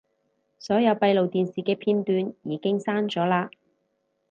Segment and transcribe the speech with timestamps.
[0.57, 1.99] 所有閉路電視嘅片
[2.41, 3.51] 已經刪咗喇